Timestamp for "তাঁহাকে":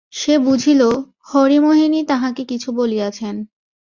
2.03-2.43